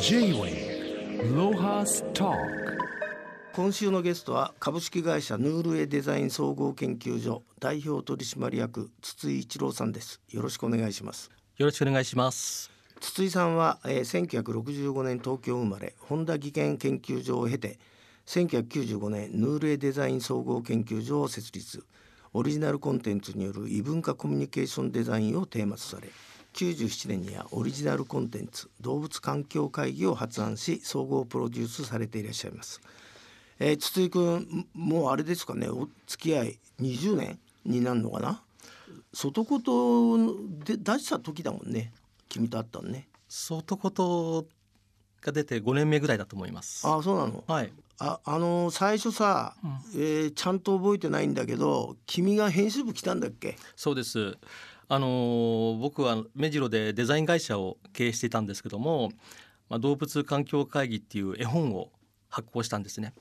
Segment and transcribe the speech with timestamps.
[0.00, 2.32] J-Way ロハスタ
[3.52, 10.20] 今週のゲストは株式会社ヌールエデザイン総合研究所代表取締役筒井一郎さんです。
[10.30, 11.30] よろしくお願いします。
[11.56, 12.70] よろしくお願いします。
[13.00, 17.78] 筒井さんは、えー、1965年東京生まれ本田技研研究所を経て
[18.26, 21.84] 1995年ヌールエデザイン総合研究所を設立。
[22.34, 26.08] オリジナルコンテンツによる異文化コミュニケーションデザインをテーマとされ
[26.56, 32.80] 97年にはオリジナルコンテンツ動物環境会議を発案し総合プロデュースされていらっしゃいます、
[33.58, 38.42] えー、筒井君もうあれですかねお付き合い20年になるのかな？
[39.12, 40.28] 外こと
[40.64, 41.92] で出した時だもんね。
[42.28, 43.08] 君と会ったのね。
[43.28, 44.46] 外こと
[45.22, 46.86] が出て5年目ぐらいだと思います。
[46.86, 47.42] あそうなの？
[47.46, 47.72] はい。
[47.98, 53.56] ああの最初さ、うん、えー、ちゃんと覚えてないんだけど君が編集部来たんだっけ？
[53.74, 54.36] そうです
[54.88, 59.10] あの僕は目白でデザイン会社を経営していたんですけども、
[59.68, 61.90] まあ、動物環境会議っていう絵本を
[62.28, 63.12] 発行したんですね。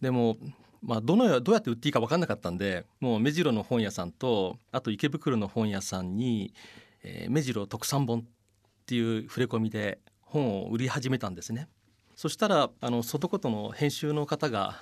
[0.00, 0.36] でも
[0.82, 6.54] まあ、どのどうやって売っていいか分かんなかったんでもう目白の本屋さんとあと池袋の本屋さんに
[7.02, 8.22] 「えー、目白特産本」っ
[8.86, 11.68] ていう触れ込みで本を売り始めたんですね。
[12.14, 14.80] そしたらあの外ことの編集の方が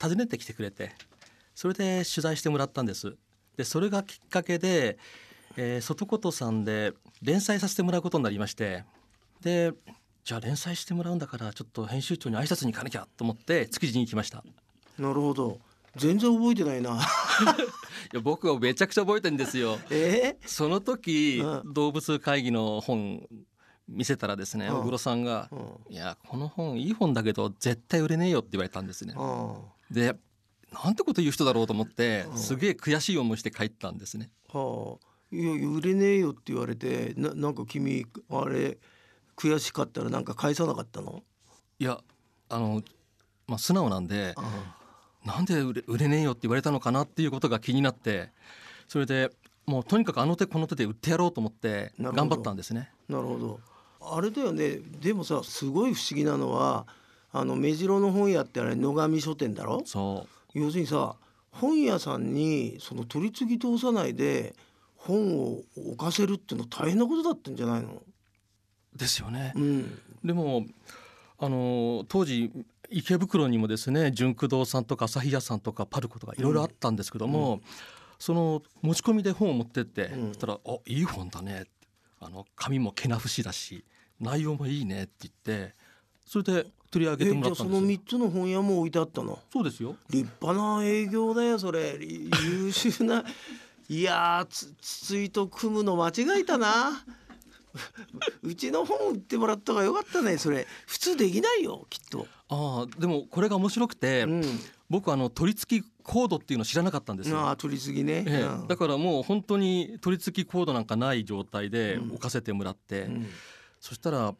[0.00, 0.92] 訪ねてきてくれて
[1.54, 3.16] それで取材してもらったんです。
[3.56, 4.98] でそれがきっかけで
[5.56, 8.84] えー、外琴さんで連載させてもらうことになりまして
[9.40, 9.72] で
[10.24, 14.42] じゃあ連載してもらうんだからちょっと編集長に挨拶に行かなきゃと思って築地に行きました。
[14.98, 15.58] なるほど。
[15.96, 16.98] 全然覚えてないな。
[18.12, 23.28] いや僕はめちゃくちゃ覚えてんですよ、えー、その時、うん、動物会議の本
[23.86, 29.14] 見せたらですね、小黒さんが、うん、いやこの本いい本だけど絶対売れねえよ」って言われたんですね。
[29.90, 30.16] で
[30.72, 34.30] なんてこと言う人だろうと思って、すげえ悔しい思いして帰ったんですね。
[34.48, 38.78] はあいや売れねえよって言われてななんか君あれ
[39.36, 41.24] 悔しかったらなんか返さなかったの？
[41.80, 41.98] いや
[42.48, 42.82] あの、
[43.48, 44.36] まあ、素直なんで
[45.24, 48.30] なんで売れ売れねえよって言われたのかなっていうことが気になって
[48.86, 49.30] それで
[49.66, 52.92] もうとにかくあの手この手で売ってやろうと思って頑張ったんですね。
[53.08, 53.60] なるほど。
[54.00, 54.78] あれだよね。
[55.00, 56.86] でもさすごい不思議なのは
[57.32, 59.82] あの目白の本屋ってあれ野上書店だろ？
[59.84, 60.58] そう。
[60.58, 61.16] 要するにさ
[61.50, 64.54] 本屋さんにその取り次ぎ通さないで
[65.06, 68.02] 本を置かせるっていうのは大変なことだったんじゃないの？
[68.96, 69.52] ですよね。
[69.56, 70.66] うん、でも
[71.38, 72.50] あの当時
[72.90, 77.60] 池袋にもですね純駆動さんとか朝日屋さんとかパルコとかいろいろあったんですけども、うん、
[78.18, 81.64] その持ち込みで本を持ってって、うん、そしたら「あいい本だね」
[82.20, 83.84] あの紙もけな節だし
[84.20, 85.74] 内容もいいねって言って
[86.24, 89.40] それで取り上げてもらったんですその3つの本屋も置いてあったの？
[89.52, 89.96] そうですよ。
[90.08, 91.98] 立派な営業だよそれ。
[92.00, 93.24] 優秀な
[93.88, 97.04] いやつ筒井と組むの間違えたな。
[98.42, 100.66] うちの本売ってもらった方がよかったねそれ。
[100.86, 102.26] 普通できないよきっと。
[102.48, 104.42] ああでもこれが面白くて、うん、
[104.88, 107.48] 僕あの取り付きコードっていうの知らなかったんですよ。
[107.48, 113.26] あ取り次ぎね、ええ、だからもう本当に取り付きコードなんかない状態で置かせてもらって、うん、
[113.80, 114.34] そしたら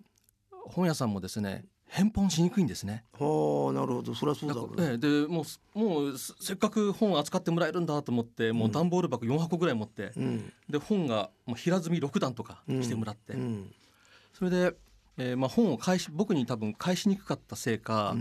[0.67, 3.05] 本屋さんもですね返本しにくいんですね。
[3.13, 4.15] はあなるほど。
[4.15, 13.41] そりゃそうだろう、ね、でもうもうせっかく本扱ってもらえるんだと思って、もう段ボール箱4箱ぐらい持って、うん、で本がもう平積み6段とかしてもらって、うん。
[13.41, 13.75] うん、
[14.33, 14.77] それで、
[15.19, 18.17] えー、まあ本を返し僕に多分返しにくかったせいか、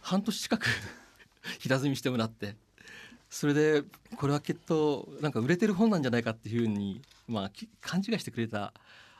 [0.00, 0.66] 半年近く
[1.58, 2.56] 平積みしてもらって
[3.30, 3.82] それで
[4.16, 7.50] これはきっとなんか売れてる本なんじゃないかっていうふうに、まあ、
[7.80, 8.72] 勘違いしてくれた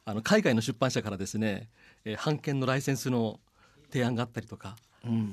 [0.04, 1.68] あの海外の出版社からですね、
[2.04, 3.40] えー、版権のライセンスの
[3.94, 4.74] 提案があったりとか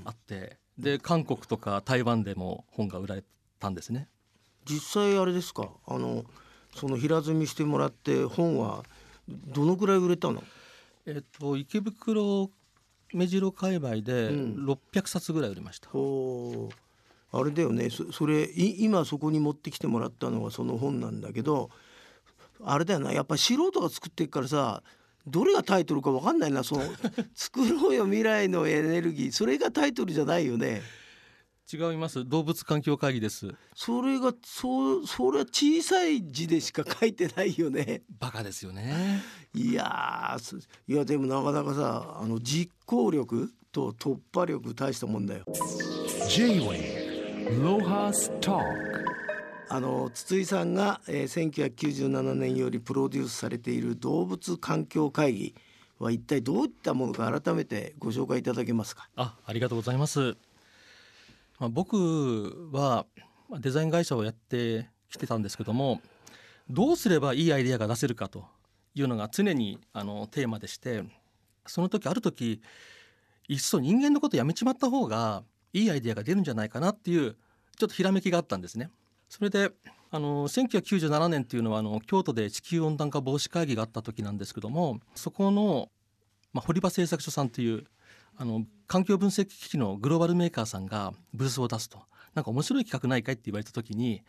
[0.06, 3.24] あって、うん、で韓国とか台湾でも本が売られ
[3.60, 4.08] たんですね。
[4.66, 5.72] 実際あれですか？
[5.88, 6.24] あの
[6.76, 8.84] その平積みしてもらって本は
[9.28, 10.44] どのくらい売れたの？
[11.08, 12.52] えっと池袋
[13.14, 15.90] 目白界隈で600冊ぐらい売りました。
[15.96, 16.70] うん、
[17.32, 17.90] あれだよね。
[17.90, 21.72] そそれ今そこに持ってきてもらったのはその本なんだけど
[22.64, 23.12] あれだよな。
[23.12, 24.84] やっぱ素人が作っていくからさ
[25.28, 26.84] どれがタイトルか分かんないなその
[27.36, 29.32] 作ろうよ未来のエネルギー。
[29.32, 30.82] それがタイトルじゃないよね。
[31.72, 32.26] 違います。
[32.26, 33.54] 動物環境会議です。
[33.76, 38.02] それがそうそれは小さい字でしか書いてないよね。
[38.20, 39.22] バカですよね。
[39.54, 40.38] いや
[40.88, 45.46] いやでもなかなかさあの実行力と突破力大したもんだよ。
[46.30, 49.01] J-Way ロハスター
[49.74, 55.56] あの筒井さんが、えー、1997年よりプロデュースされている動物環境会議
[55.98, 59.08] は一体どういったものか改めてご紹介いただけますか？
[59.16, 60.36] あありがとうございます、
[61.58, 63.06] まあ、僕は
[63.62, 66.02] デザイン会社をやってきてたんですけども
[66.70, 68.44] どうすればいいアイデアが出せるかと
[68.94, 71.06] いうのが常にあのテーマでして
[71.66, 72.62] その時ある時
[73.48, 77.38] いっそ人間のことやめちまった方がいいアイデアが出るんじゃないかなっていう
[77.78, 78.90] ちょっとひらめきがあったんですね。
[79.32, 79.72] それで
[80.12, 85.88] あの1997年っていうのはあの京都で地球温暖化防止会議があった時なんですけどもそこの、
[86.52, 87.86] まあ、堀場製作所さんという
[88.36, 92.00] あの環境分析機器のグローバルメーカーさんがブースを出すと。
[92.34, 94.22] なんか面白い企画ないかいって言われた時に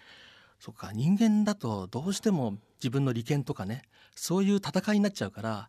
[0.61, 3.83] そっか人間だとどうしても自分の利権とかね
[4.15, 5.69] そういう戦いになっちゃうから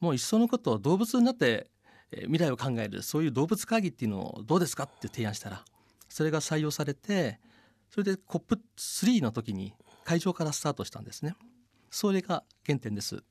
[0.00, 1.70] もういっそのことを動物になって
[2.10, 5.62] 未来を考えるそういう動物会議っていうのをどうですかって提案したら
[6.08, 7.38] それが採用されて
[7.90, 11.34] それで COP3 の時に会場からスタートしたんですね。
[11.90, 13.22] それが原点です。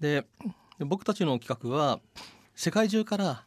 [0.00, 0.26] で
[0.78, 2.00] 僕たちの企画は
[2.54, 3.46] 世界中から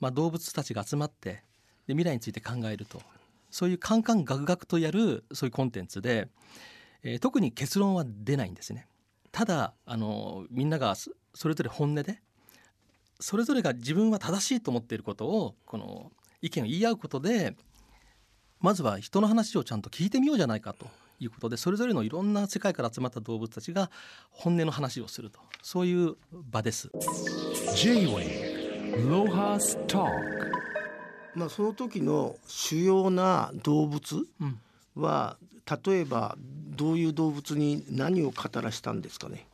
[0.00, 1.42] まあ動物たちが集まって
[1.86, 3.00] で未来について考えると。
[3.50, 6.28] そういうカンカンガクガクとやるそういうコンテンツで、
[7.02, 8.86] えー、特に結論は出ないんですね。
[9.32, 12.20] ただあのみんながそれぞれ本音で
[13.20, 17.56] それぞれが自分は正しいと思っていることをこの意見を言い合うことで
[18.60, 20.86] まずは人の話をちゃんと聞いてみようじゃないかと
[21.20, 23.90] いうことでそれぞれのいろんな世界から集まった動物たちが
[24.30, 25.40] 本音の話をすると。
[25.62, 26.90] そういう場です。
[31.34, 34.26] まあ、その時の主要な動物
[34.96, 35.36] は、
[35.68, 39.46] うん、例えばどういう動物に何を語らしたんですかね、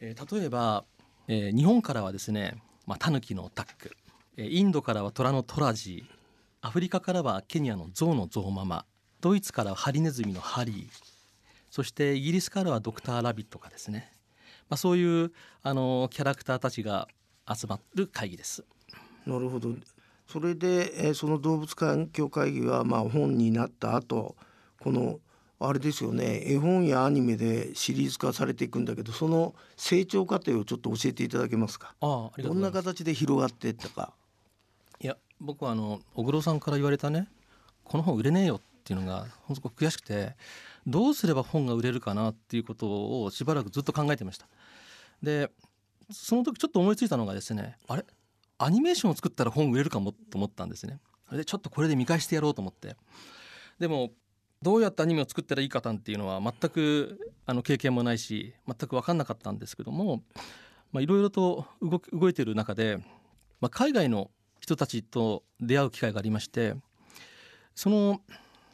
[0.00, 0.84] えー、例えば、
[1.26, 3.96] えー、日本からはですね、まあ、タヌキのタック、
[4.36, 6.17] えー、インドからはトラのトラジー
[6.60, 8.84] アフリカからはケニアのゾウのゾウママ
[9.20, 10.86] ドイツからはハリネズミのハリー
[11.70, 14.10] そしてイギリスからはドクター・ラビットかですね、
[14.68, 15.32] まあ、そういう
[15.62, 17.06] あのキャラクターたちが
[17.48, 18.64] 集まる会議です。
[19.24, 19.70] なるほど。
[20.26, 24.36] それで、えー、その動物環境会議はまあ本になった後
[24.80, 25.20] この
[25.60, 31.94] あれですよね絵本やアニメでシリーズ化されていくんだけどその成長過程をちょっと教えていただけますか？
[32.00, 34.12] あどんな形で広がっていったか
[35.40, 37.28] 僕はあの小黒さんから言われたね
[37.84, 40.34] この本売れねえよっていうのが本当悔しくて
[40.86, 44.46] どうすれば本が売れるかなっていうことをしばらくずっと考えてました。
[45.22, 45.50] で
[46.10, 48.04] その時ちょっと思いついたのがですねあれ？
[48.58, 51.00] アニメーションを作ったら本売れるかもと思ったんですね。
[51.30, 52.96] でちょっとこれで見返してやろうと思って。
[53.78, 54.10] でも
[54.62, 60.22] どうやってアニメを作ったらいいかなんていうのは全くあの経験もないし全く分かんなかったんですけども
[60.94, 62.96] いろいろと動動いてる中で、
[63.60, 64.30] まあ、海外の
[64.68, 66.74] 人たちと出会う機会がありまして
[67.74, 68.20] その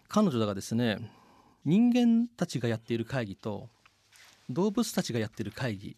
[0.08, 0.98] 彼女がですね
[1.64, 3.68] 人間たちがやっている会議と
[4.50, 5.96] 動物たちがやっている会議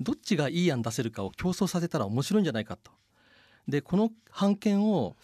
[0.00, 2.90] どっちがいい案出せるかを競争させたら面白いんじゃないかと
[3.66, 5.16] でこの版権を、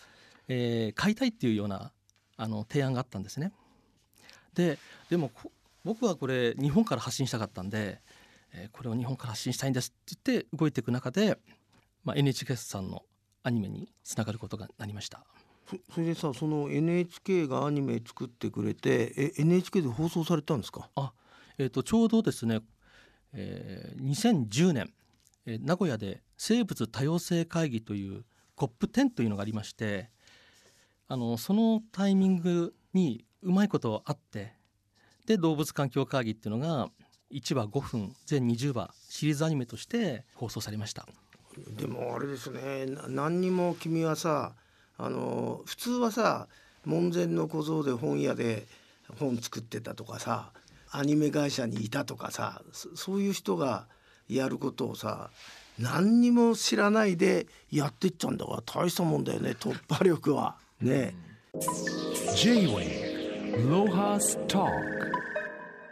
[0.49, 1.93] えー、買いたいっていうような
[2.38, 3.52] あの提案があったんですね。
[4.54, 4.78] で
[5.11, 5.31] でも
[5.84, 8.00] 僕はこれ日本から発信したかったんで、
[8.54, 11.37] えー、これを日本から発信したいんですって言って動いていく中で、
[12.04, 13.02] まあ、NHK さんの
[13.49, 15.25] アニメにつながることがなりました。
[15.93, 20.89] それでさその NHK がアニメ作ってくれてえ NHK で放送されたんですか？
[20.95, 21.12] あ、
[21.59, 22.61] えーと、ちょうどですね、
[23.35, 24.93] えー、2010年
[25.47, 28.25] え名古屋で生物多様性会議という
[28.56, 30.11] COP10 というのがありまして
[31.06, 34.53] あのそのタイミングにうまいことあって
[35.27, 36.91] で動物環境会議っていうのが
[37.31, 41.06] 1話5分全20話シリーズアニメとして放送されました
[41.76, 44.52] でもあれですね何にも君はさ
[44.97, 46.49] あの普通はさ
[46.85, 48.66] 門前の小僧で本屋で
[49.18, 50.50] 本作ってたとかさ
[50.90, 53.87] アニメ会社にいたとかさそういう人が
[54.28, 55.30] やることをさ
[55.78, 61.14] 何にも知らないでやってっちゃうんだから大したもんだよね突破力はね。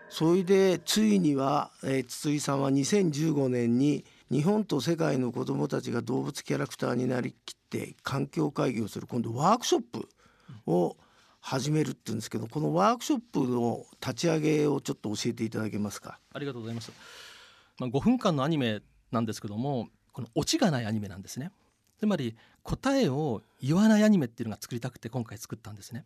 [0.08, 10.08] それでついには、えー、筒井さんは2015年に日本と世界の子どもたちが動物キャラクターになりきって環境会議をする今度ワークショップ
[10.66, 10.96] を
[11.40, 16.18] 始めるって言うんですけどこのワークショップの立ち上げをちょっと教えていただけますか？
[16.32, 16.90] ありがとうございます。
[17.78, 18.80] まあ、5分間のアニメ
[19.12, 21.52] なんですけどもこのオチがないアニメなんですね。
[22.00, 26.04] つまり答えを言わないアニメっていうのが作りたくて今回作ったんですね。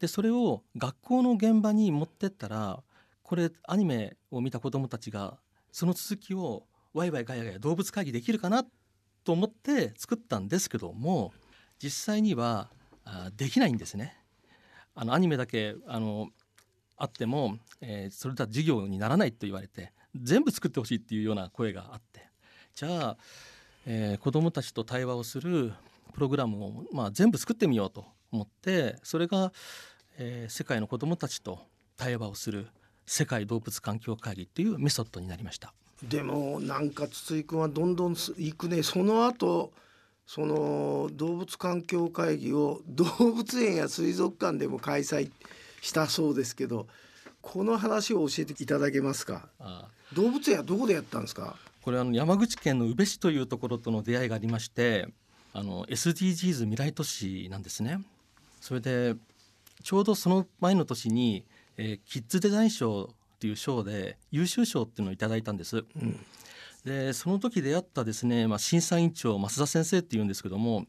[0.00, 2.82] でそれを学校の現場に持ってったら
[3.22, 5.38] これアニメを見た子どもたちが
[5.70, 8.64] その続きをワイワイガヤガヤ動物会議できるかな
[9.24, 11.32] と思って作ったんですけども
[11.82, 12.70] 実際には
[13.36, 14.16] できないんですね。
[14.94, 16.28] あのアニメだけあの
[16.96, 22.28] あっても、えー、それでは授業にならないと言われて全部作ってほしいっていうような声があって
[22.74, 23.16] じゃあ、
[23.86, 25.72] えー、子どもたちと対話をする
[26.12, 29.52] プログラムを、まあ、全部作ってみようと思ってそれが、
[30.18, 31.60] えー、世界の子どもたちと
[31.96, 32.68] 対話をする
[33.06, 35.72] 世界動物環境会議っていうメソッドになりました。
[36.02, 38.82] でもなんか筒井君はどんどん行くね。
[38.82, 39.72] その後
[40.26, 45.30] その動物環境会議を 動物園や水族館でも開催
[45.82, 46.86] したそうですけど
[47.42, 49.48] この話を教えていただけますか？
[50.14, 51.56] 動物園はどこでやったんですか？
[51.82, 55.08] これあの山口県の宇部市というところとの出会いがありまして
[55.52, 58.02] あの SDGs 未来都市なんですね。
[58.60, 59.16] それで
[59.82, 61.44] ちょうどその前の年に、
[61.76, 66.20] えー、キッズデザイン賞っていう賞で優秀賞っていうのをいただいたんです、うん、
[66.84, 70.84] でその時出会ったですね、まあ、審査委員長増田先生っていうんですけども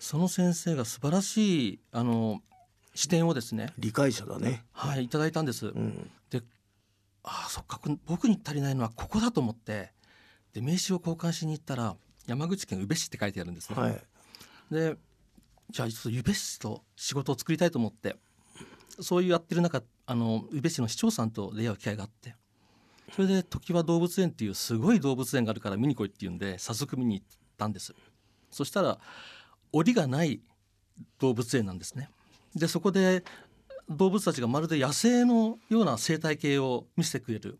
[0.00, 2.40] その先生が素晴らしいあの
[2.94, 4.64] 視点をですね理解者だね。
[4.72, 6.40] はいいただいたんです、うん、で
[7.22, 9.92] ああそっか僕に足りないのはここだと思って
[10.54, 14.02] で名刺を交換しに行ったら山口県宇部市って書いてあるんですね、はい、
[14.70, 14.96] で
[15.68, 18.16] じゃあちょっと宇部市と仕事を作りたいと思って
[19.00, 22.34] そういうやってる中あの宇部市の市長さんと出会う機会があって
[23.14, 27.94] それで常盤動物園っていうすごい動物園があるから見に来いって言うんで早速見に行ったんです。
[28.50, 28.98] そしたら
[29.72, 30.40] 檻がない
[31.18, 32.08] 動物園なんですね。
[32.54, 33.24] でそこで
[33.88, 37.58] 動物たちがまるで野生のような生態系を見せてくれる。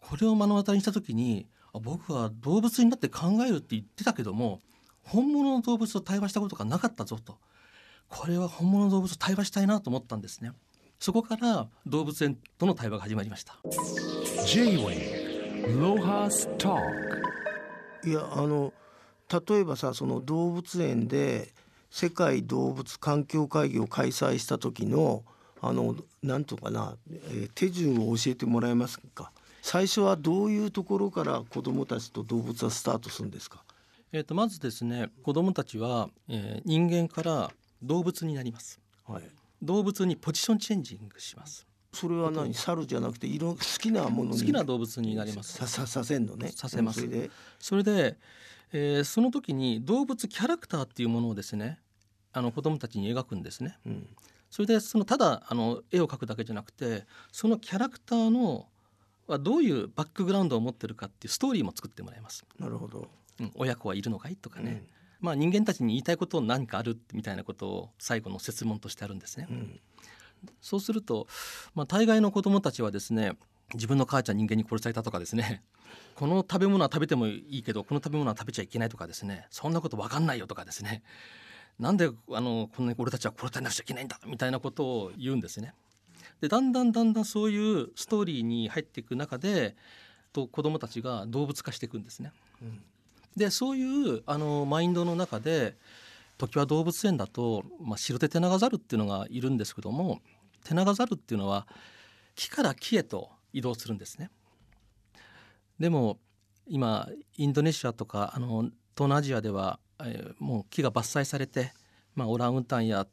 [0.00, 4.60] これを目の当たりにした時に僕は動物になって考えるって言ってたけども
[5.02, 7.38] 本物の動物と対話したことがなかったぞと。
[8.08, 10.52] これは本物の動物と対話したいなと思ったんですね。
[10.98, 13.56] そこから動物園との対話が始まりました。
[18.04, 18.72] いやあの
[19.48, 21.52] 例えばさその動物園で
[21.90, 25.22] 世界動物環境会議を開催した時の
[25.60, 29.32] あのなんとかな、えー、手順を教えてもらえますか？
[29.60, 33.64] 最初はどういうところから子どもたちと動物はスタートするんですか？
[34.12, 37.50] えー、とまずですね子どもたちは、えー、人間から
[37.82, 39.22] 動物になります、はい、
[39.62, 41.66] 動物にポジションチェンジングします。
[41.92, 42.52] それは何？
[42.52, 45.66] 猿じゃなくて色好きなもの好きな動物になります。
[45.66, 46.48] ささせんのね。
[46.48, 47.00] させます。
[47.00, 47.30] それで？
[47.58, 48.16] それで、
[48.72, 51.78] えー、その時に動物キャラクターっていうものをですね
[52.34, 54.06] あの子どもたちに描くんですね、うん、
[54.50, 58.66] それでそのただあの絵を描くだけじゃなくてそのキャラクターの
[59.26, 62.44] はどういうバックグラウンドを持ってるかっていうストーリーも作ってもらいます。
[62.58, 63.08] なるほど、
[63.40, 64.36] うん、親子はいるのかい？
[64.36, 64.86] とかね、うん、
[65.20, 69.46] まあ人間たちに言いたいこと何かあるみたいなことを最後の説問としてあるんですね。
[69.50, 69.80] うん、
[70.60, 71.26] そうすると、
[71.74, 73.32] まあ、大概の子どもたちはですね
[73.74, 75.62] 自分の母ちゃん人間に殺されたとかですね
[76.14, 81.02] この食べ物は食べてもいいけどこの食べ物は食べちゃいけないとかですねそんなこと分かんないよとかですね
[81.78, 85.74] なんであのこんなに俺たちは殺されなくちゃいけないんだみたいなことを言うんですね。
[86.40, 89.76] でだんだんだんだんそういうストーリーに入っていく中で
[90.32, 92.32] と子どもたちが動物化していくんですね。
[92.62, 92.82] うん、
[93.38, 95.76] でそういうあのマインドの中で
[96.36, 100.20] 時は動物園だと、まあ、白手テナガザルっていうのがいるんですけども
[100.64, 101.66] テナガザルっていうのは
[102.34, 104.30] 木から木へと移動するんですね。
[105.78, 106.18] でも
[106.66, 111.72] 今インドネシアとかあの東南アジアでは、えー、もう木が伐採されて、
[112.14, 113.06] まあ、オランウータンや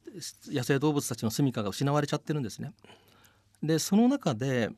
[0.48, 2.74] 野生動物たちの住処が失われちゃってるんですね。
[3.62, 4.70] でその中で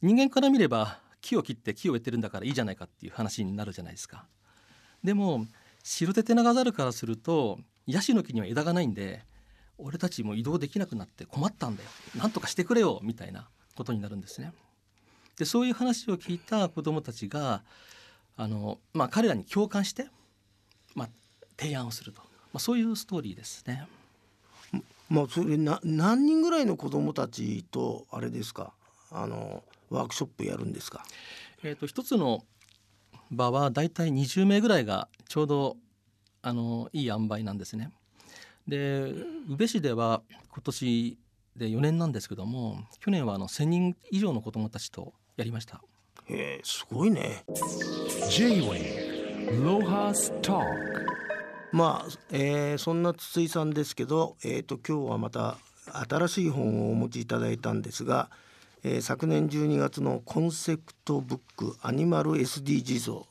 [0.00, 4.26] 人間から見れば木を切って木を植えてるんだからいいじゃないかっていう話になるじゃないですか。
[5.02, 5.46] でも
[5.82, 9.24] シルテテナガザルからするとヤシの木には枝がないんで
[9.78, 11.88] 俺たちも移動できなくなって困ったんだよ。
[12.16, 14.52] なんとかしてくれよみたいなことになるんですね。
[15.36, 17.62] でそういう話を聞いた子どもたちが
[18.36, 20.06] あの、まあ、彼らに共感して、
[20.94, 21.08] まあ、
[21.58, 23.88] 提案をすると、まあ、そういうストーリーですね。
[25.08, 28.72] まあ、それな何人ぐらいの子どもたちとあれですか？
[29.10, 31.04] あのワークショップやるんですか、
[31.62, 32.44] えーと、一つの
[33.32, 35.76] 場はだいたい20名ぐらいがちょうど
[36.42, 37.90] あのいい塩梅なんですね。
[38.68, 39.12] で
[39.48, 40.22] 宇部市では
[40.52, 41.18] 今年
[41.56, 45.82] で4年なんですけども去年はあの1,000人以上の子どもたちとやりました。
[46.26, 47.44] へえすごいね。
[48.30, 50.62] J-Way ロハスター
[51.72, 55.56] まあ、えー、そんな筒井さんですけど、えーと、今日はまた
[56.08, 58.28] 新しい本をお持ちいただいたんですが、
[58.84, 63.26] えー、昨年12月のコンセプトブックアニマル SDGs を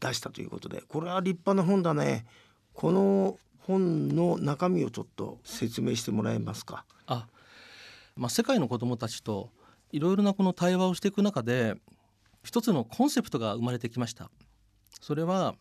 [0.00, 2.26] 出したということでこれは立派な本だね。
[2.72, 6.84] この本の中身をちょっと説明してもらえますか？
[7.06, 7.26] あ、
[8.16, 9.50] まあ、世界の子どもたちと
[9.92, 11.76] いろいろなこの対話をしていく中で
[12.42, 14.30] 一つのコンセプトが生まれてきました。
[15.00, 15.54] それは、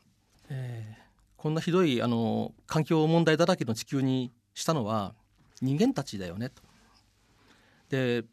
[0.50, 1.04] えー
[1.36, 5.14] こんなひどいあの環境問題だらけの地球にしたのは
[5.62, 6.62] 人間たちだよねと。
[7.90, 8.24] で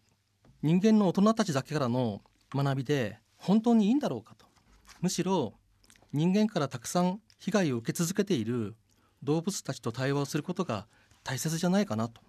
[0.63, 2.21] 人間の大人たちだけからの
[2.55, 4.47] 学びで本当にいいんだろうかと。
[5.01, 5.55] むしろ
[6.13, 8.75] 人間からたくさん被害を受け続けている
[9.23, 10.87] 動物たちと対話をすることが
[11.25, 12.21] 大切じゃないかなと。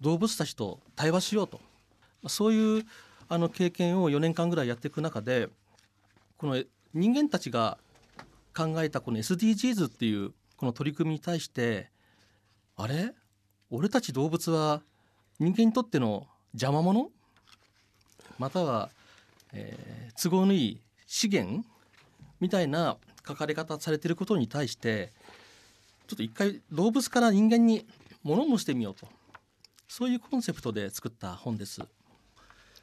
[0.00, 1.60] 動物たちと対話しようと。
[2.28, 2.86] そういう
[3.28, 5.48] あの経験を4年間ぐらいやっていく中で
[6.36, 6.62] この
[6.92, 7.78] 人間たちが
[8.56, 11.90] 考えたこの SDGs っていうこの取り組みに対して
[12.76, 13.12] あれ？
[13.70, 14.82] 俺たち動物は
[15.40, 17.10] 人間にとっての邪魔者？
[18.38, 18.90] または、
[19.52, 21.64] えー、都合のいい資源
[22.40, 25.12] みたいな書かれ方されていることに対して
[26.06, 27.86] ちょっと一回動物から人間に
[28.22, 29.06] 物申してみようと
[29.88, 31.80] そういうコンセプトで作った本です。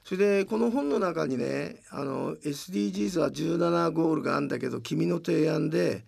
[0.03, 6.03] それでこの本の中にねあの SDGs は17ゴールがあるんだけど君の提案で、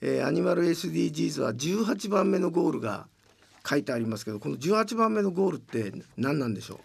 [0.00, 3.06] えー、アニマル SDGs は18番目のゴールが
[3.68, 6.78] 書いてありますけどこの18番目のゴールって何なんでしょう？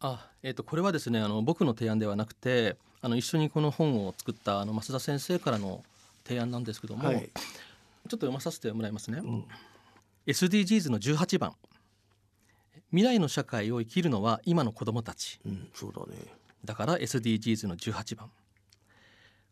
[0.00, 5.84] あ、えーと、これはですねあの僕の提案ではなくてあの一緒にこの本を作ったあの増田先生からの
[6.24, 7.28] 提案なんですけども、はい、ちょっ
[8.10, 9.18] と読まさせてもらいますね。
[9.18, 9.44] うん、
[10.26, 11.54] SDGs の18番。
[12.90, 16.18] 未来の社会を生きるのは今の子どもたち、うん、そうだね。
[16.64, 18.30] だから SDGs の18番。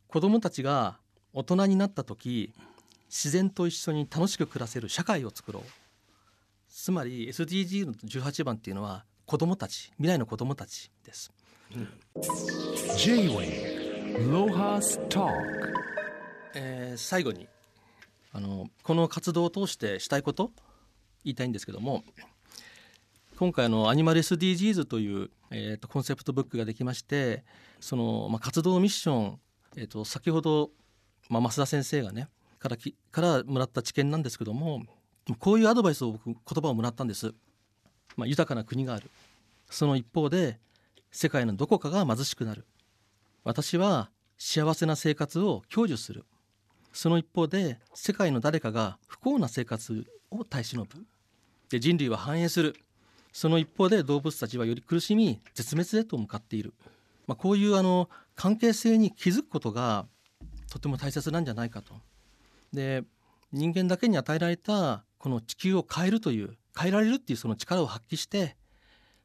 [0.09, 0.99] 子どもたちが
[1.33, 2.55] 大人になった時
[3.09, 5.63] 自然と一緒に楽しく暮らせる社会を作ろう。
[6.69, 11.33] つまり SDGs の18番っていうのは子どもたち未来の子どもたちです、
[11.75, 11.89] うん、
[16.55, 17.49] えー、最後に
[18.33, 20.53] あのこの活動を通してしたいこと
[21.25, 22.05] 言いたいんですけども
[23.37, 27.45] 今回のアニマル SDGs という、えーと、コンセプトブックができまして
[27.81, 29.39] その、まあ、活動ミッション、
[29.77, 30.71] えーと、先ほど、
[31.29, 32.29] まあ、増田先生がね
[32.59, 34.83] からきからもらった知見なんですけども
[35.39, 37.35] こういうアドバイスを僕言葉をもらったんです、
[38.17, 39.11] まあ、豊かな国がある。
[39.71, 40.59] その一方で
[41.11, 42.65] 世界のどこかが貧しくなる。
[43.45, 46.25] 私は幸せな生活を享受する。
[46.93, 51.05] その一方で世界の誰かが不幸な生活を耐え忍ぶ。
[51.69, 52.77] で人類は繁栄する。
[53.33, 56.73] その一方で動物たちはより苦しみ絶滅へと向かっている、
[57.27, 60.07] まあ、こういうあの関係性に気づくことが
[60.71, 61.95] とても大切なんじゃないかと。
[62.73, 63.05] で
[63.53, 68.57] 人間だけに与えられたこの地球を変えるという変えられるっていうその力を発揮して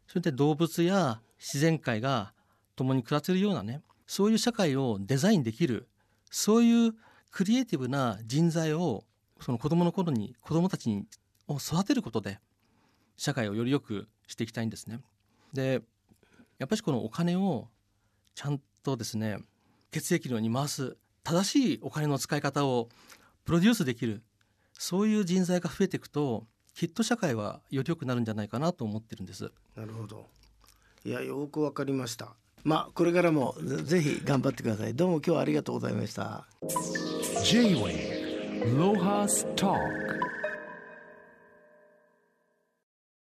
[0.07, 2.33] それで動物や自然界が
[2.75, 5.87] 共に暮らせるようなねそういう社会をデザインできる
[6.29, 6.93] そういう
[7.31, 9.03] クリエイティブな人材を
[9.39, 11.05] その子供の頃に子供たちに
[11.47, 12.39] を育てることで
[13.17, 14.99] 社会をより良くしていきたいんですね。
[15.53, 15.81] で
[16.59, 17.67] やっぱりこのお金を
[18.35, 19.37] ちゃんとですね
[19.91, 22.89] 血液量に回す正しいお金の使い方を
[23.45, 24.23] プロデュースできる
[24.73, 26.47] そういう人材が増えていくと
[26.81, 29.51] きっと社会はより良くなるんじゃないかなと思ってるんです。
[29.75, 30.25] なるほど。
[31.05, 32.33] いやよくわかりました。
[32.63, 34.95] まあこれからもぜひ頑張ってください。
[34.95, 36.47] どうも今日はありがとうございました。
[37.43, 40.10] J-Way ロハスター